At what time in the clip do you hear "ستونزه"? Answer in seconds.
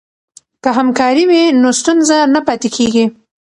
1.79-2.17